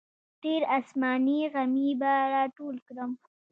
[0.43, 3.11] ډېر اسماني غمي به راټول کړم.